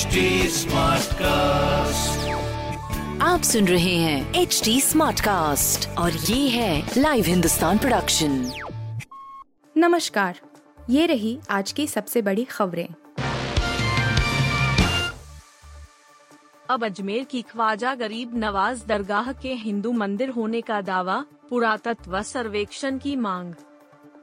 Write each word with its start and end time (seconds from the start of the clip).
HD 0.00 0.12
cast 1.14 2.28
आप 3.22 3.42
सुन 3.42 3.68
रहे 3.68 3.96
हैं 3.96 4.34
एच 4.34 4.62
डी 4.64 4.80
स्मार्ट 4.80 5.20
कास्ट 5.20 5.88
और 5.88 6.12
ये 6.12 6.48
है 6.48 6.90
लाइव 6.98 7.24
हिंदुस्तान 7.24 7.78
प्रोडक्शन 7.78 8.52
नमस्कार 9.76 10.40
ये 10.90 11.06
रही 11.06 11.38
आज 11.50 11.72
की 11.72 11.86
सबसे 11.86 12.22
बड़ी 12.22 12.44
खबरें। 12.44 12.88
अब 16.70 16.84
अजमेर 16.84 17.24
की 17.24 17.42
ख्वाजा 17.42 17.94
गरीब 17.94 18.36
नवाज़ 18.36 18.86
दरगाह 18.86 19.32
के 19.32 19.54
हिंदू 19.54 19.92
मंदिर 19.92 20.30
होने 20.30 20.60
का 20.60 20.80
दावा 20.80 21.24
पुरातत्व 21.50 22.22
सर्वेक्षण 22.22 22.98
की 22.98 23.16
मांग। 23.16 23.54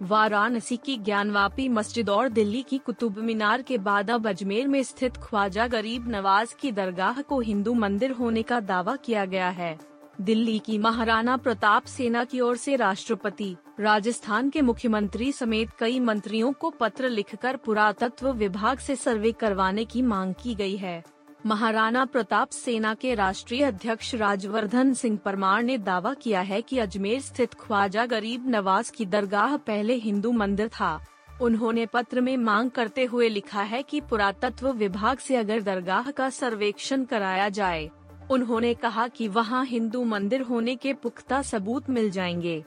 वाराणसी 0.02 0.78
की 0.78 0.98
ज्ञानवापी 0.98 1.70
मस्जिद 1.70 2.10
और 2.10 2.30
दिल्ली 2.30 2.62
की 2.64 2.78
कुतुब 2.78 3.18
मीनार 3.18 3.62
के 3.62 3.78
बाद 3.78 4.12
अब 4.12 4.28
अजमेर 4.28 4.68
में 4.68 4.84
स्थित 4.84 5.18
ख्वाजा 5.18 5.68
गरीब 5.68 6.08
नवाज़ 6.08 6.56
की 6.60 6.72
दरगाह 6.72 7.22
को 7.22 7.40
हिंदू 7.40 7.74
मंदिर 7.74 8.12
होने 8.12 8.44
का 8.44 8.60
दावा 8.60 8.96
किया 8.96 9.26
गया 9.26 9.50
है। 9.50 9.78
दिल्ली 10.22 10.60
की 10.60 10.78
महाराणा 10.78 11.38
प्रताप 11.38 11.86
सेना 11.86 12.24
की 12.24 12.40
ओर 12.40 12.58
से 12.58 12.76
राष्ट्रपति, 12.76 13.56
राजस्थान 13.80 14.50
के 14.50 14.62
मुख्यमंत्री 14.62 15.32
समेत 15.32 15.70
कई 15.80 16.00
मंत्रियों 16.00 16.52
को 16.52 16.70
पत्र 16.70 17.10
लिखकर 17.10 17.58
पुरातत्व 17.58 18.32
विभाग 18.32 18.78
से 18.78 18.96
सर्वे 18.96 19.32
करवाने 19.32 19.86
की 19.86 20.02
मांग 20.02 20.34
की 20.34 20.56
गई 20.56 20.76
है। 20.76 21.04
महाराणा 21.46 22.04
प्रताप 22.06 22.50
सेना 22.50 22.94
के 22.94 23.14
राष्ट्रीय 23.16 23.64
अध्यक्ष 23.64 24.14
राजवर्धन 24.16 24.94
सिंह 24.94 25.18
परमार 25.26 25.64
ने 25.64 25.78
दावा 25.78 26.14
किया 26.14 26.40
है 26.42 26.62
कि 26.62 26.78
अजमेर 26.80 27.20
स्थित 27.22 27.54
ख्वाजा 27.54 28.06
गरीब 28.06 28.48
नवाज़ 28.50 28.92
की 28.92 29.06
दरगाह 29.06 29.56
पहले 29.58 29.96
हिंदू 29.96 30.32
मंदिर 30.32 30.68
था। 30.70 31.00
उन्होंने 31.42 31.86
पत्र 31.86 32.22
में 32.22 32.36
मांग 32.38 32.72
करते 32.72 33.06
हुए 33.06 33.30
लिखा 33.30 33.62
है 33.62 33.82
कि 33.84 34.02
पुरातत्व 34.02 34.72
विभाग 34.72 35.18
से 35.18 35.36
अगर 35.36 35.62
दरगाह 35.62 36.10
का 36.12 36.30
सर्वेक्षण 36.30 37.04
कराया 37.04 37.48
जाए, 37.50 37.90
उन्होंने 38.32 38.74
कहा 38.74 39.08
कि 39.08 39.28
वहाँ 39.28 39.64
हिंदू 39.66 40.04
मंदिर 40.06 40.42
होने 40.42 40.76
के 40.76 40.94
पुख्ता 40.94 41.42
सबूत 41.42 41.90
मिल 41.90 42.10
जाएँगे। 42.12 42.64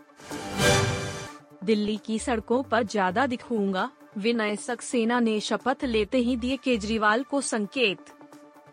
दिल्ली 1.64 1.96
की 1.96 2.18
सड़कों 2.18 2.62
पर 2.62 2.82
ज़्यादा 2.84 3.26
दिखूँगा 3.26 3.90
विनय 4.18 4.56
सक्सेना 4.56 5.20
ने 5.20 5.38
शपथ 5.40 5.84
लेते 5.84 6.18
ही 6.18 6.36
दिए 6.36 6.56
केजरीवाल 6.56 7.22
को 7.22 7.40
संकेत। 7.40 8.12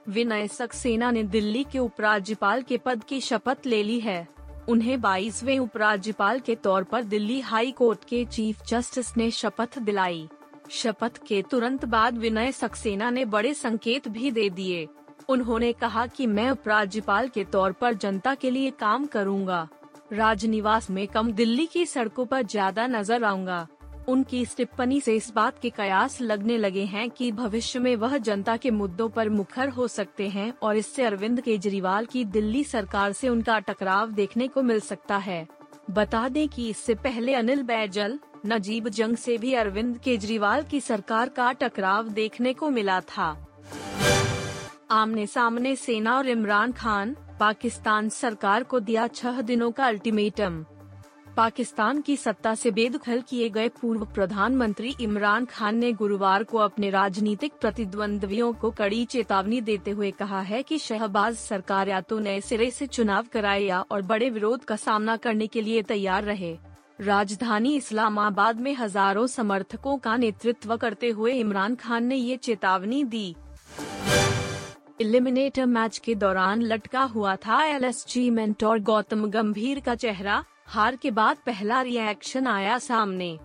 विनय 0.07 0.47
सक्सेना 0.47 1.11
ने 1.11 1.23
दिल्ली 1.23 1.63
के 1.63 1.79
उपराज्यपाल 1.79 2.61
के 2.61 2.77
पद 2.77 3.03
की 3.03 3.19
शपथ 3.21 3.65
ले 3.65 3.81
ली 3.83 3.99
है। 3.99 4.27
उन्हें 4.69 4.99
बाईसवें 5.01 5.57
उपराज्यपाल 5.59 6.39
के 6.39 6.55
तौर 6.55 6.83
पर 6.83 7.03
दिल्ली 7.03 7.39
हाई 7.41 7.71
कोर्ट 7.71 8.03
के 8.03 8.23
चीफ 8.25 8.63
जस्टिस 8.67 9.15
ने 9.17 9.29
शपथ 9.31 9.79
दिलाई। 9.79 10.27
शपथ 10.71 11.17
के 11.27 11.41
तुरंत 11.41 11.85
बाद 11.85 12.17
विनय 12.17 12.51
सक्सेना 12.51 13.09
ने 13.09 13.25
बड़े 13.25 13.53
संकेत 13.53 14.07
भी 14.07 14.31
दे 14.31 14.49
दिए। 14.49 14.87
उन्होंने 15.29 15.71
कहा 15.73 16.05
कि 16.07 16.27
मैं 16.27 16.49
उपराज्यपाल 16.51 17.27
के 17.27 17.43
तौर 17.43 17.71
पर 17.71 17.93
जनता 17.93 18.35
के 18.35 18.51
लिए 18.51 18.71
काम 18.71 19.05
करूँगा। 19.05 19.67
राजनिवास 20.13 20.89
में 20.89 21.07
कम 21.07 21.31
दिल्ली 21.31 21.65
की 21.65 21.85
सड़कों 21.85 22.25
पर 22.25 22.43
ज़्यादा 22.43 22.87
नज़र 22.87 23.23
आऊँगा। 23.23 23.67
उनकी 24.07 24.41
इस 24.41 24.55
टिप्पणी 24.57 24.99
से 25.01 25.15
इस 25.15 25.31
बात 25.35 25.59
के 25.59 25.69
कयास 25.69 26.21
लगने 26.21 26.57
लगे 26.57 26.83
हैं 26.83 27.09
कि 27.09 27.31
भविष्य 27.31 27.79
में 27.79 27.95
वह 27.95 28.17
जनता 28.17 28.57
के 28.57 28.71
मुद्दों 28.71 29.09
पर 29.09 29.29
मुखर 29.29 29.69
हो 29.69 29.87
सकते 29.87 30.27
हैं 30.27 30.53
और 30.61 30.77
इससे 30.77 31.03
अरविंद 31.03 31.41
केजरीवाल 31.41 32.05
की 32.05 32.23
दिल्ली 32.25 32.63
सरकार 32.63 33.11
से 33.11 33.29
उनका 33.29 33.59
टकराव 33.59 34.11
देखने 34.11 34.47
को 34.47 34.61
मिल 34.61 34.79
सकता 34.79 35.17
है। 35.17 35.47
बता 35.91 36.27
दें 36.29 36.47
कि 36.49 36.69
इससे 36.69 36.95
पहले 36.95 37.33
अनिल 37.33 37.63
बैजल, 37.63 38.19
नजीब 38.45 38.87
जंग 38.89 39.17
से 39.17 39.37
भी 39.37 39.53
अरविंद 39.53 39.97
केजरीवाल 39.97 40.63
की 40.63 40.79
सरकार 40.79 41.29
का 41.29 41.51
टकराव 41.51 42.09
देखने 42.09 42.53
को 42.53 42.69
मिला 42.69 42.99
था। 43.01 43.35
आमने 44.91 45.27
सामने 45.27 45.75
सेना 45.75 46.17
और 46.17 46.27
इमरान 46.27 46.71
खान, 46.71 47.15
पाकिस्तान 47.39 48.09
सरकार 48.09 48.63
को 48.63 48.79
दिया 48.79 49.07
छह 49.07 49.41
दिनों 49.41 49.71
का 49.71 49.85
अल्टीमेटम। 49.85 50.65
पाकिस्तान 51.37 51.99
की 52.01 52.15
सत्ता 52.17 52.53
से 52.55 52.69
बेदखल 52.71 53.19
किए 53.21 53.49
गए 53.49 53.67
पूर्व 53.71 54.05
प्रधानमंत्री 54.05 54.95
इमरान 55.01 55.45
खान 55.45 55.75
ने 55.77 55.91
गुरुवार 55.93 56.43
को 56.43 56.57
अपने 56.57 56.89
राजनीतिक 56.89 57.53
प्रतिद्वंद्वियों 57.61 58.51
को 58.53 58.71
कड़ी 58.71 59.03
चेतावनी 59.05 59.59
देते 59.61 59.91
हुए 59.91 60.09
कहा 60.11 60.39
है 60.41 60.61
कि 60.63 60.79
शहबाज 60.79 61.35
सरकार 61.35 61.89
या 61.89 61.99
तो 62.01 62.19
नए 62.19 62.39
सिरे 62.41 62.69
से 62.71 62.87
चुनाव 62.87 63.25
कराए 63.33 63.61
या 63.61 63.83
और 63.91 64.01
बड़े 64.03 64.29
विरोध 64.29 64.63
का 64.63 64.75
सामना 64.77 65.17
करने 65.17 65.47
के 65.47 65.61
लिए 65.61 65.81
तैयार 65.83 66.23
रहे। 66.23 66.55
राजधानी 67.01 67.75
इस्लामाबाद 67.75 68.59
में 68.59 68.73
हज़ारों 68.75 69.27
समर्थकों 69.27 69.97
का 69.99 70.17
नेतृत्व 70.17 70.75
करते 70.77 71.09
हुए 71.11 71.33
इमरान 71.35 71.75
खान 71.75 72.05
ने 72.05 72.15
ये 72.15 72.37
चेतावनी 72.39 73.03
दी। 73.05 73.35
एलिमिनेटर 75.01 75.65
मैच 75.67 75.97
के 75.97 76.15
दौरान 76.17 76.61
लटका 76.63 77.01
हुआ 77.05 77.35
था 77.37 77.63
एल 77.65 77.75
एलएसजी 77.75 78.29
मेंटोर 78.31 78.79
गौतम 78.83 79.29
गंभीर 79.29 79.79
का 79.79 79.95
चेहरा। 79.97 80.43
हार 80.69 80.95
के 80.95 81.11
बाद 81.11 81.37
पहला 81.45 81.81
रिएक्शन 81.81 82.47
आया 82.47 82.77
सामने। 82.77 83.39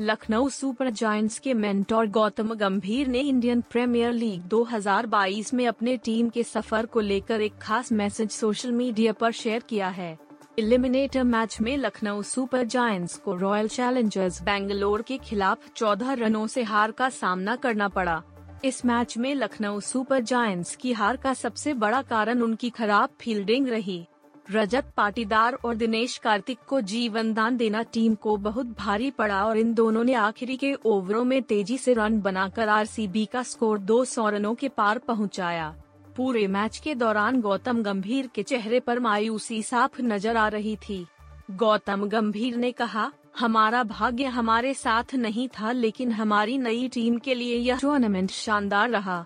लखनऊ 0.00 0.48
सुपर 0.48 0.90
जायंट्स 0.90 1.38
के 1.38 1.54
मेंटोर 1.54 2.06
गौतम 2.06 2.54
गंभीर 2.54 3.06
ने 3.08 3.18
इंडियन 3.18 3.60
प्रीमियर 3.60 4.12
लीग 4.12 4.42
2022 4.42 5.54
में 5.54 5.66
अपने 5.66 5.96
टीम 5.96 6.28
के 6.28 6.42
सफ़र 6.42 6.86
को 6.86 7.00
लेकर 7.00 7.40
एक 7.40 7.52
खास 7.62 7.92
मैसेज 7.92 8.30
सोशल 8.30 8.72
मीडिया 8.72 9.12
पर 9.12 9.32
शेयर 9.32 9.62
किया 9.68 9.88
है। 9.88 10.18
एलिमिनेटर 10.58 11.22
मैच 11.22 11.60
में 11.60 11.76
लखनऊ 11.76 12.22
सुपर 12.22 12.64
जायंट्स 12.64 13.16
को 13.16 13.34
रॉयल 13.34 13.68
चैलेंजर्स 13.68 14.42
बेंगलोर 14.42 15.02
के 15.02 15.18
खिलाफ 15.18 15.72
14 15.76 16.12
रनों 16.12 16.46
से 16.46 16.62
हार 16.62 16.90
का 16.90 17.08
सामना 17.08 17.56
करना 17.56 17.88
पड़ा। 17.88 18.22
इस 18.64 18.84
मैच 18.84 19.18
में 19.18 19.34
लखनऊ 19.34 19.80
सुपर 19.80 20.20
जायंट्स 20.20 20.76
की 20.76 20.92
हार 20.92 21.16
का 21.16 21.34
सबसे 21.34 21.74
बड़ा 21.74 22.02
कारण 22.02 22.40
उनकी 22.40 22.70
खराब 22.70 23.08
फील्डिंग 23.20 23.68
रही। 23.68 24.06
रजत 24.50 24.84
पाटीदार 24.96 25.54
और 25.64 25.74
दिनेश 25.74 26.16
कार्तिक 26.18 26.58
को 26.68 26.80
जीवन 26.80 27.32
दान 27.34 27.56
देना 27.56 27.82
टीम 27.82 28.14
को 28.14 28.36
बहुत 28.36 28.66
भारी 28.78 29.10
पड़ा 29.10 29.44
और 29.44 29.58
इन 29.58 29.74
दोनों 29.74 30.02
ने 30.04 30.14
आखिरी 30.14 30.56
के 30.56 30.72
ओवरों 30.84 31.24
में 31.24 31.42
तेज़ी 31.42 31.78
से 31.78 31.92
रन 31.94 32.20
बनाकर 32.20 32.68
आरसीबी 32.68 33.24
का 33.24 33.42
स्कोर 33.42 33.78
200 33.78 34.28
रनों 34.28 34.54
के 34.54 34.68
पार 34.68 34.98
पहुँचाया। 34.98 35.74
पूरे 36.16 36.46
मैच 36.46 36.78
के 36.78 36.94
दौरान 36.94 37.40
गौतम 37.40 37.82
गंभीर 37.82 38.26
के 38.26 38.42
चेहरे 38.42 38.80
पर 38.80 38.98
मायूसी 38.98 39.62
साफ़ 39.62 40.02
नज़र 40.02 40.36
आ 40.36 40.48
रही 40.48 40.76
थी। 40.76 41.06
गौतम 41.50 42.04
गंभीर 42.04 42.56
ने 42.56 42.72
कहा, 42.72 43.10
हमारा 43.38 43.82
भाग्य 43.82 44.24
हमारे 44.24 44.74
साथ 44.74 45.14
नहीं 45.14 45.48
था, 45.48 45.72
लेकिन 45.72 46.12
हमारी 46.12 46.58
नई 46.58 46.88
टीम 46.88 47.18
के 47.18 47.34
लिए 47.34 47.56
यह 47.56 47.78
टूर्नामेंट 47.78 48.30
शानदार 48.30 48.90
रहा। 48.90 49.24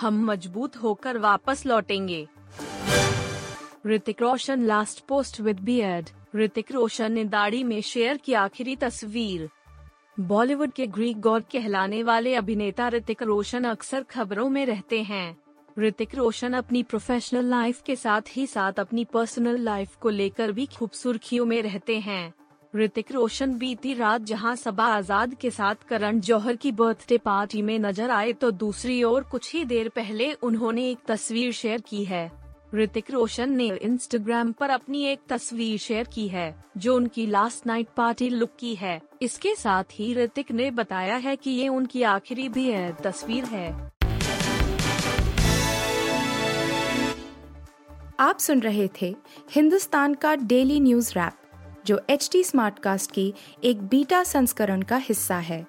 हम 0.00 0.24
मज़बूत 0.24 0.76
होकर 0.76 1.18
वापस 1.18 1.66
लौटेंगे। 1.66 2.26
Hrithik 3.86 4.22
Roshan 4.22 4.62
last 4.66 5.00
post 5.08 5.40
with 5.40 5.58
beard 5.60 6.08
Hrithik 6.36 6.70
Roshan 6.72 7.12
ने 7.12 7.24
दाढ़ी 7.24 7.62
में 7.64 7.80
शेयर 7.80 8.16
की 8.16 8.32
आखिरी 8.34 8.74
तस्वीर. 8.76 9.48
बॉलीवुड 10.20 10.70
के 10.72 10.86
ग्रीक 10.86 11.20
गॉड 11.20 11.42
कहलाने 11.52 12.02
वाले 12.02 12.34
अभिनेता 12.34 12.88
ऋतिक 12.88 13.22
रोशन 13.22 13.64
अक्सर 13.64 14.02
खबरों 14.02 14.48
में 14.48 14.64
रहते 14.66 15.02
हैं. 15.02 15.36
ऋतिक 15.78 16.14
रोशन 16.14 16.52
अपनी 16.52 16.82
प्रोफेशनल 16.82 17.44
लाइफ 17.44 17.82
के 17.86 17.96
साथ 17.96 18.36
ही 18.36 18.46
साथ 18.46 18.80
अपनी 18.80 19.04
पर्सनल 19.04 19.60
लाइफ 19.60 19.94
को 19.96 20.10
लेकर 20.10 20.52
भी 20.52 20.66
खूब 20.66 20.90
सुर्खियों 20.92 21.46
में 21.46 21.60
रहते 21.62 21.98
हैं. 21.98 22.32
ऋतिक 22.74 23.12
रोशन 23.12 23.52
बीती 23.58 23.92
रात 23.94 24.22
जहाँ 24.22 24.54
सबा 24.56 24.86
आज़ाद 24.94 25.34
के 25.34 25.50
साथ 25.50 25.86
करण 25.88 26.18
जौहर 26.20 26.56
की 26.56 26.72
बर्थडे 26.72 27.18
पार्टी 27.18 27.62
में 27.62 27.78
नज़र 27.78 28.10
आए 28.10 28.32
तो 28.32 28.50
दूसरी 28.50 29.02
ओर 29.02 29.22
कुछ 29.22 29.52
ही 29.54 29.64
देर 29.64 29.88
पहले 29.88 30.32
उन्होंने 30.42 30.88
एक 30.90 31.04
तस्वीर 31.08 31.52
शेयर 31.52 31.80
की 31.80 32.04
है. 32.04 32.45
ऋतिक 32.76 33.10
रोशन 33.10 33.50
ने 33.50 33.66
इंस्टाग्राम 33.82 34.52
पर 34.52 34.70
अपनी 34.70 35.04
एक 35.04 35.20
तस्वीर 35.28 35.78
शेयर 35.78 36.08
की 36.14 36.26
है, 36.28 36.64
जो 36.76 36.96
उनकी 36.96 37.26
लास्ट 37.26 37.66
नाइट 37.66 37.88
पार्टी 37.96 38.28
लुक 38.28 38.50
की 38.58 38.74
है। 38.74 39.00
इसके 39.22 39.54
साथ 39.54 39.84
ही 39.92 40.12
ऋतिक 40.14 40.52
ने 40.52 40.70
बताया 40.70 41.16
है 41.16 41.36
कि 41.36 41.50
ये 41.50 41.68
उनकी 41.68 42.02
आखिरी 42.02 42.48
भी 42.48 42.70
है 42.70 42.92
तस्वीर 43.04 43.44
है। 43.44 43.90
आप 48.20 48.38
सुन 48.38 48.60
रहे 48.60 48.88
थे 49.02 49.14
हिंदुस्तान 49.50 50.14
का 50.14 50.34
डेली 50.34 50.80
न्यूज़ 50.80 51.12
रैप 51.12 51.32
जो 51.86 52.00
एच 52.10 52.28
टी 52.32 52.42
कास्ट 52.56 53.10
की 53.10 53.32
एक 53.64 53.82
बीटा 53.82 54.22
संस्करण 54.24 54.82
का 54.82 54.96
हिस्सा 54.96 55.38
है। 55.38 55.66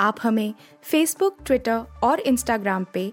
आप 0.00 0.16
हमें 0.22 0.54
फेसबुक 0.82 1.36
ट्विटर 1.46 1.84
और 2.04 2.20
इंस्टाग्राम 2.20 2.86
पे 2.94 3.12